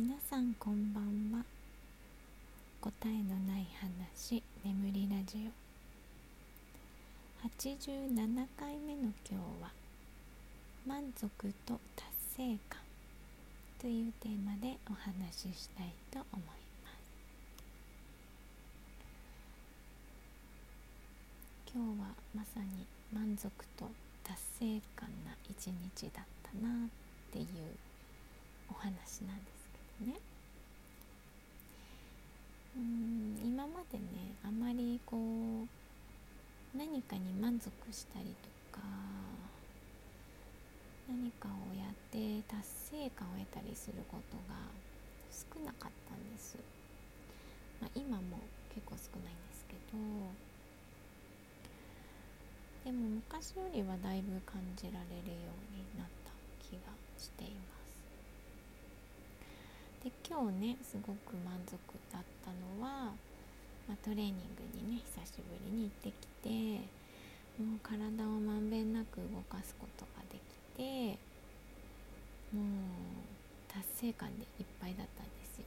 [0.00, 1.44] 皆さんこんばんは。
[2.80, 5.50] 答えのない話眠りラジオ。
[7.44, 9.72] 87回目の今日は
[10.86, 11.28] 満足
[11.66, 12.06] と達
[12.36, 12.80] 成感
[13.80, 16.46] というテーマでお話ししたいと思い
[16.84, 17.10] ます。
[21.74, 22.06] 今日は
[22.36, 23.90] まさに満足と
[24.22, 26.88] 達成感な一日だったなっ
[27.32, 27.46] ていう
[28.70, 29.57] お話なんです。
[30.06, 30.14] ね。
[32.76, 34.04] うん今までね
[34.44, 38.26] あまりこう何かに満足したり
[38.70, 38.84] とか
[41.08, 42.62] 何かをやって達
[43.02, 44.54] 成感を得たりすることが
[45.30, 46.56] 少なかったんです、
[47.80, 48.38] まあ、今も
[48.74, 49.98] 結構少ないんですけど
[52.84, 56.30] でも昔よりはだいぶ感じられるようになった
[56.60, 57.77] 気がしています。
[60.08, 61.76] で今日ねすごく満足
[62.10, 62.48] だった
[62.80, 63.12] のは、
[63.86, 66.48] まあ、トレーニングにね久しぶりに行ってきて
[67.60, 71.18] もう体をまんべんなく動かすことができて
[72.56, 72.64] もう
[73.68, 75.66] 達成感でいっぱいだったんですよ。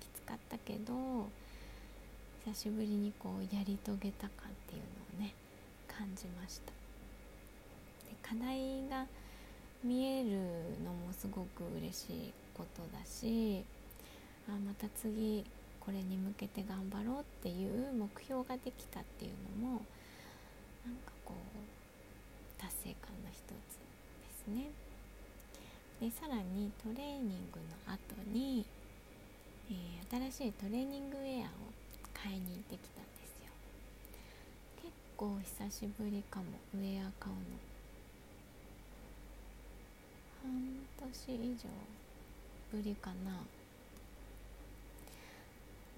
[0.00, 1.28] きつかったけど
[2.46, 4.80] 久しぶりにこうやり遂げた感っていう
[5.20, 5.34] のをね
[5.86, 6.72] 感じました。
[8.08, 9.04] で課題が
[9.84, 10.30] 見える
[10.82, 13.62] のもすごく嬉しいことだし
[14.48, 15.44] あまた次
[15.80, 19.82] これに向けて頑張ろうっていう目標ができたっていうのも
[20.84, 23.56] なんかこう達成感の一つで
[24.30, 24.70] すね。
[26.00, 28.00] でさらにトレーニングの後
[28.32, 28.66] に、
[29.70, 31.72] えー、新しいトレーニングウェアを
[32.12, 33.50] 買いに行ってきたんですよ。
[34.82, 37.72] 結構久しぶりかもウェア買うの。
[40.42, 40.50] 半
[41.26, 41.68] 年以上
[42.72, 43.38] ぶりかな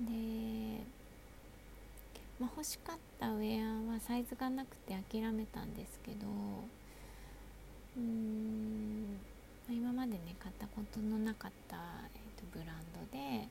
[0.00, 0.83] で、
[2.41, 6.27] まあ、欲しかったウェアはサイズがなくて諦めたんですけど
[7.96, 9.02] うーん、
[9.68, 11.77] まあ、今までね買ったことのなかった、
[12.14, 12.77] えーと、ブラン
[13.11, 13.48] ドで、え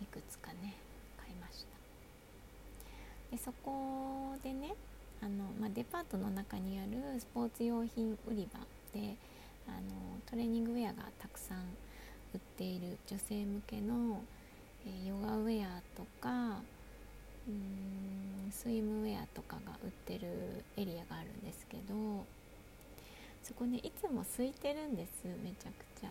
[0.00, 0.74] ー、いくつかね
[1.18, 1.74] 買いました。
[3.34, 4.74] でそこでね
[5.22, 8.60] あの、まあ、デパートの中にあるスポーツ用品売り場
[8.92, 9.16] で
[9.66, 11.64] あのトレーニングウェアがたくさん
[12.54, 14.22] っている女性向けの、
[14.86, 16.62] え、ヨガウェアとか
[17.48, 22.24] うーんスイムウェアとかが売ってるエリアがあるんですけど
[23.42, 26.10] そこねいつも空いてるんですめちゃくちゃ。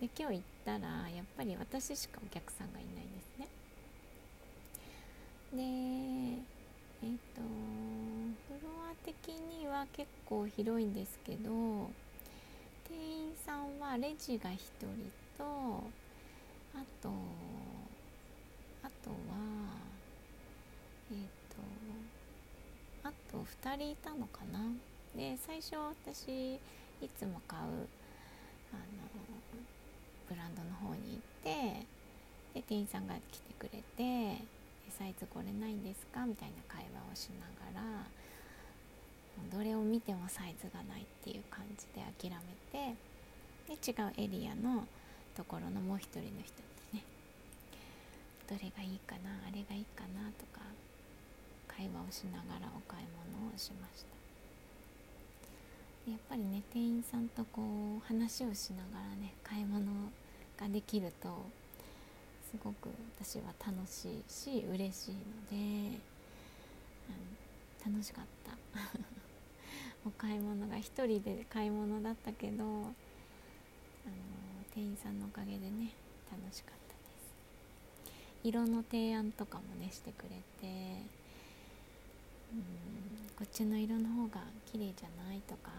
[0.00, 3.48] で今日行ったらやっぱり私しかお客さんがいないんですね。
[5.54, 5.62] で
[7.02, 7.40] えっ、ー、と
[8.48, 11.90] フロア的には結構広いんですけど
[12.86, 15.44] 店員さんはレジが1人と
[16.74, 17.08] あと
[18.82, 19.16] あとは
[21.10, 21.20] えっ、ー、
[21.54, 24.60] とあと2人いたのかな
[25.16, 27.78] で最初私いつも買うあの
[30.28, 31.86] ブランドの方に行って
[32.54, 34.42] で店員さんが来てくれて
[34.98, 38.04] 「サイズこれないんですか?」みたいな会話をしながら
[39.52, 42.94] どれを見てもサイズがないっていう感じで諦めて
[43.68, 44.86] で違うエリアの
[45.38, 46.58] ところのもう一人の人
[46.90, 47.04] にね
[48.50, 50.66] どれがいいかなあれがいいかなとか
[51.68, 53.06] 会話をしながらお買い
[53.38, 54.18] 物をしました。
[56.10, 57.62] やっぱりね店員さんとこ
[58.02, 59.84] う話をしながらね買い物
[60.58, 61.28] ができると
[62.50, 65.18] すごく私は楽しいし嬉しいの
[65.50, 65.98] で、
[67.86, 68.58] うん、楽しかった。
[70.04, 72.88] お買い物が1人で買い物だったけどあの
[74.78, 75.90] 店員さんのおかげでね
[76.30, 77.34] 楽しかったです。
[78.44, 80.28] 色の提案とかもねしてくれ
[80.60, 81.02] て
[82.52, 82.62] うん
[83.36, 85.72] こっちの色の方が綺麗じゃないとか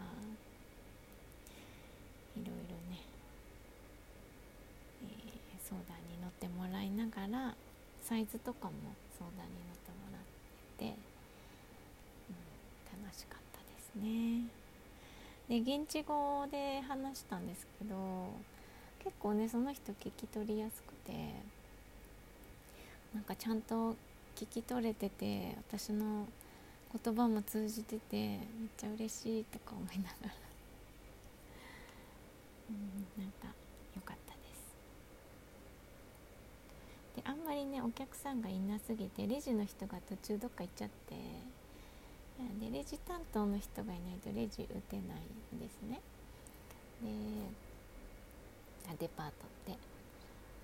[2.35, 2.51] いろいろ
[2.91, 2.99] ね、
[5.03, 7.55] えー、相談に乗ってもらいながら
[8.03, 8.73] サイズとかも
[9.17, 10.21] 相談に乗ってもらっ
[10.77, 10.95] てて、
[12.27, 14.43] うん、楽しかったですね。
[15.47, 17.95] で現地語で話したんですけど
[19.03, 21.11] 結構ねその人聞き取りやすくて
[23.13, 23.95] なんかちゃんと
[24.35, 26.27] 聞き取れてて私の
[27.03, 28.39] 言葉も通じててめっ
[28.77, 30.31] ちゃ嬉しいとか思いながら。
[32.69, 33.47] うんなんか
[33.95, 34.75] 良かったです。
[37.15, 41.15] であんまりねお客さんがいなすぎてレジの人が途中どっか行っちゃって
[42.59, 45.21] でレジ担当の人がいないとレジ打てない
[45.55, 45.99] んですね。
[47.01, 47.09] で
[48.97, 49.33] デパート
[49.71, 49.77] って。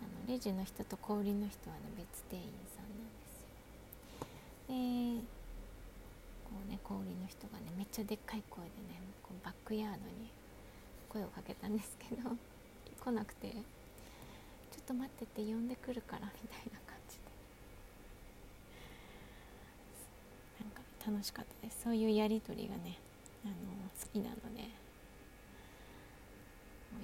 [0.02, 4.68] あのレジの人と小売りの人はね別店員さんなんですよ。
[4.68, 5.24] で
[6.44, 10.30] こうね小売りの人がねめっちゃでっかい声でねこうバックヤードに
[11.08, 12.30] 声をかけたんですけど
[13.02, 13.58] 来なくて「ちょ
[14.82, 17.24] っと待ってて呼んでくるから」みたいな感じで。
[20.60, 21.84] なんか楽しかったです。
[21.84, 23.00] そういうやり取りがね
[23.46, 23.54] あの
[23.98, 24.85] 好きなので。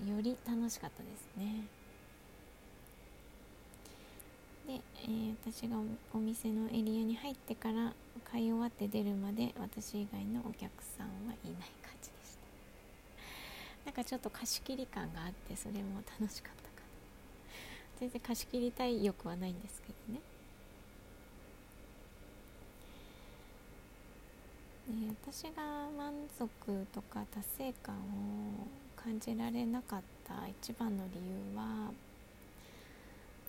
[0.07, 1.63] より楽しかったですね。
[4.67, 5.77] で、えー、私が
[6.13, 7.93] お店のエリアに入ってから
[8.23, 13.85] 買い終わって出るまで私以外のお客さんはいない感じでした。
[13.85, 16.83] なんかちょっと貸し切り感があってそれも楽しかったかな。
[17.99, 20.21] 全然貸し切りたい欲はないんですけどね。
[25.23, 26.47] 私が満足
[26.93, 27.99] とか達成感を
[29.03, 31.91] 感じられなかった一番の理由は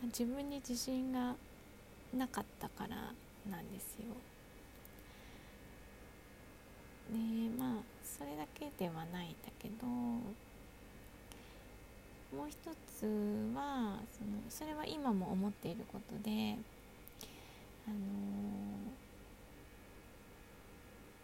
[0.05, 1.35] 自分に自信が
[2.17, 2.97] なかったから
[3.51, 4.07] なんですよ。
[7.11, 7.19] で
[7.59, 10.23] まあそれだけではないんだけども
[12.47, 12.57] う一
[12.99, 13.05] つ
[13.55, 16.57] はそのそれは今も思っていることで
[17.87, 17.97] あの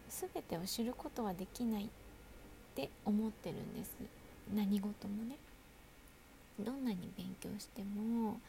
[0.09, 1.87] 全てを知ることはできないっ
[2.75, 4.18] て思ってるんです
[4.53, 5.35] 何事もね。
[6.59, 8.39] どんなに勉強しても、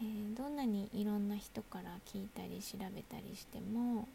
[0.00, 4.06] えー、どんなにいろんな人から聞いたり調べたりしても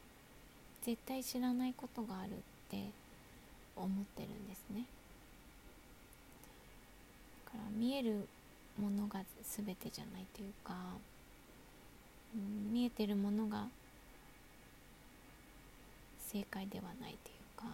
[0.84, 2.34] 絶対知らないことがあるっ
[2.70, 2.86] て
[3.76, 4.86] 思ってるんですね。
[7.46, 8.28] だから見える
[8.80, 10.74] ものが全てじゃないというか、
[12.34, 13.68] うん、見えてるものが
[16.32, 17.66] 正解ではないというか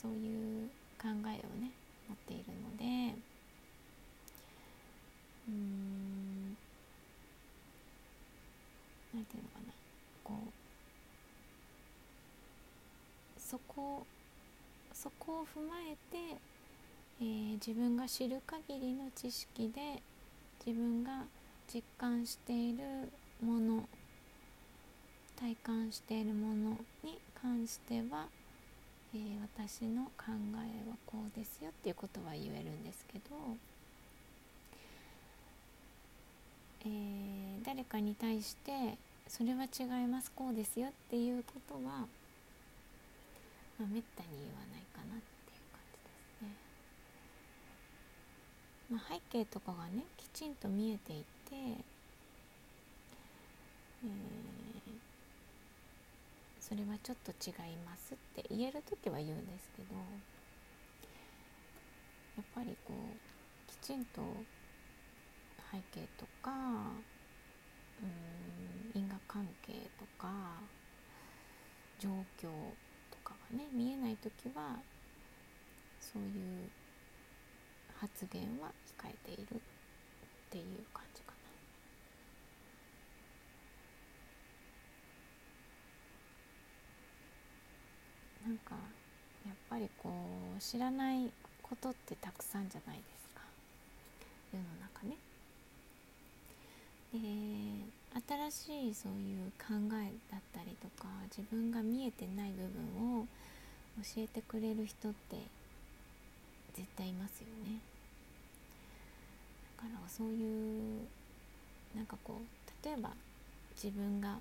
[0.00, 0.68] そういう
[1.02, 1.72] 考えをね
[2.08, 3.16] 持っているので。
[5.48, 6.56] うん。
[9.12, 9.72] なんていうのかな。
[10.22, 10.34] こ
[13.36, 14.06] うそこ
[14.94, 16.40] そこを踏まえて、
[17.20, 20.00] えー、自分が知る限りの知識で
[20.64, 21.24] 自分が
[21.66, 23.10] 実感している
[23.44, 23.88] もの
[25.42, 28.28] 体感しているものに関しては、
[29.14, 33.24] えー、私の考えはこうですよっていうことは言えるんですけど、
[36.86, 38.96] えー、誰かに対して
[39.28, 42.06] それは違いますこうですよっていうことは、ま
[43.80, 46.48] あ、めったに言わないかなっていう感じですね。
[48.90, 54.61] まあ、背景とかがねきちんと見えていて、えー
[56.62, 59.96] それはちょっと違いますって言える時は言うんですけど
[62.36, 64.22] やっぱりこうきちんと
[65.72, 66.52] 背景とか
[68.00, 70.30] うん因果関係とか
[71.98, 72.46] 状況
[73.10, 74.76] とかがね見えない時は
[76.00, 76.26] そうい
[76.64, 76.70] う
[77.98, 78.70] 発言は
[79.00, 79.58] 控えているっ
[80.50, 81.31] ていう感じかな。
[88.52, 88.74] んか
[89.46, 90.10] やっぱりこ
[90.56, 91.30] う知らない
[91.62, 93.40] ことってたくさんじゃないですか
[94.52, 95.16] 世の中ね。
[97.12, 97.18] で
[98.50, 103.26] 新しいそういう考えだったりとか自分が見えてない部分を
[104.02, 105.36] 教えてくれる人って
[106.74, 107.80] 絶対いますよね。
[109.76, 111.06] だからそういう
[111.94, 113.10] なんかこう例えば
[113.74, 114.38] 自分が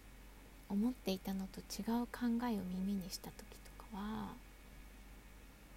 [0.70, 4.34] 思っていたのと違う考えを耳にした時とは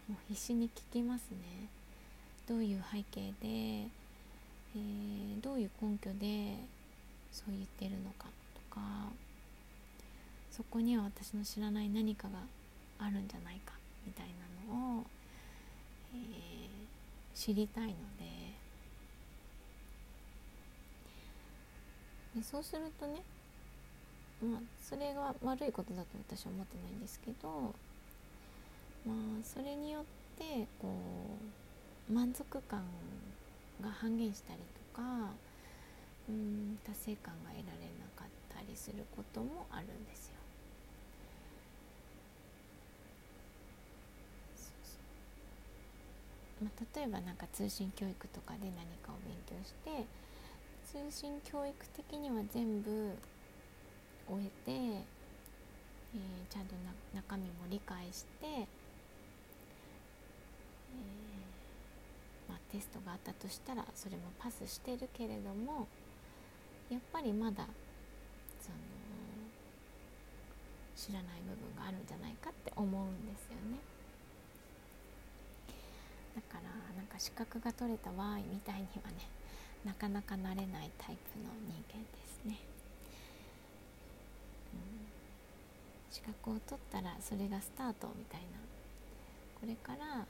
[0.09, 1.69] もう必死に聞きますね。
[2.47, 6.57] どういう背景で、えー、どういう根拠で
[7.33, 8.81] そう言ってるのかとか
[10.51, 12.41] そこには私の知らない何かが
[12.99, 13.73] あるんじゃないか
[14.07, 14.27] みたい
[14.69, 15.05] なのを、
[16.15, 18.35] えー、知りたいので。
[22.35, 23.23] でそうするとね
[24.43, 27.73] まあそれが悪いことだと私は思ってないんですけど
[29.07, 30.05] まあそれによっ
[30.39, 30.89] てこ
[32.09, 32.83] う満足感
[33.83, 34.61] が半減したり
[34.93, 35.31] とか
[36.29, 40.35] うん達成感が得られなかったりすることもあるんですよ。
[46.63, 50.07] まあ、例えばなんか通信教育とかで何かを勉強して
[50.87, 53.13] 通信教育的には全部
[54.27, 58.67] 終えて、えー、ちゃんとな中身も理解して
[62.75, 65.87] テストがあったとしたらそれもパスしてるけれども
[66.91, 67.69] やっぱりまだ
[68.59, 68.77] その
[70.97, 73.79] 知らない部分があるんじゃないかって思うんですよね。
[76.35, 76.67] だから
[76.99, 79.31] なんか資格が取れたわーいみたいにはね
[79.85, 82.59] なかなかなれないタイプの人間ですね。
[84.75, 85.07] うん、
[86.11, 88.59] 資格を取ったらそれがスタートみたいな
[89.61, 90.27] これから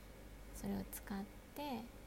[0.55, 1.19] それを使っ
[1.57, 2.04] て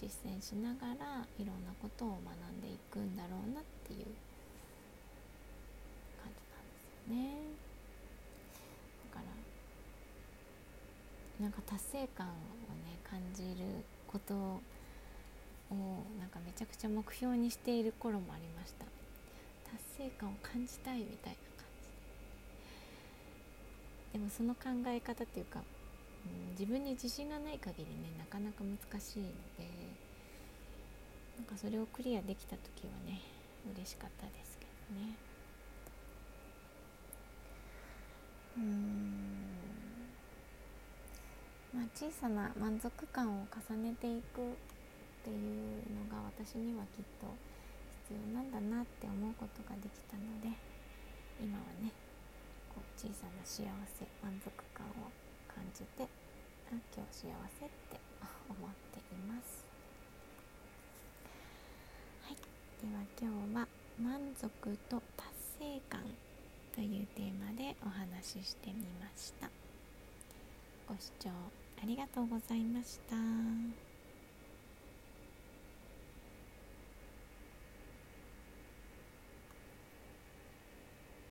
[0.00, 4.04] 実践しながらいろんなことを学んでいくんだろうなっていう
[6.20, 7.40] 感じなんですよね。
[9.10, 9.24] だか
[11.40, 14.60] らなんか達成感をね感じることを
[16.20, 18.84] なんかめちゃくちゃ目標にしている頃もありました
[19.96, 21.66] 達成感を感じたいみたいな感
[24.12, 25.60] じでもその考え方っていうか
[26.58, 29.26] 自分に自信がない限りねなかなか難しいの
[29.58, 29.68] で
[31.36, 33.20] なんかそれをクリアできた時はね
[33.74, 35.16] 嬉しかったですけどね。
[38.56, 39.26] うん。
[41.74, 44.54] まあ小さな満足感を重ねていくっ
[45.24, 47.26] ていうのが私にはきっと
[48.08, 50.56] 必要なんだなって思うことができたので
[51.42, 51.92] 今はね
[52.72, 55.10] こう小さな幸せ満足感を
[55.56, 56.06] 感じて
[56.68, 58.00] 今日幸せって
[58.48, 59.64] 思っています。
[62.22, 62.36] はい。
[62.36, 63.66] では今日は
[63.98, 66.02] 満足と達成感
[66.74, 69.48] というテーマでお話ししてみました。
[70.86, 71.30] ご視聴
[71.82, 73.85] ありがとうございました。